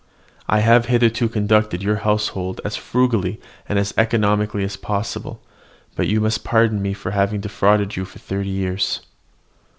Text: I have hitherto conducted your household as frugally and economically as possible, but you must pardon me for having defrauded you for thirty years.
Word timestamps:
I 0.49 0.61
have 0.61 0.87
hitherto 0.87 1.29
conducted 1.29 1.83
your 1.83 1.97
household 1.97 2.59
as 2.65 2.75
frugally 2.75 3.39
and 3.69 3.77
economically 3.99 4.63
as 4.63 4.75
possible, 4.75 5.43
but 5.95 6.07
you 6.07 6.19
must 6.19 6.43
pardon 6.43 6.81
me 6.81 6.93
for 6.95 7.11
having 7.11 7.39
defrauded 7.39 7.95
you 7.95 8.03
for 8.03 8.17
thirty 8.17 8.49
years. 8.49 9.01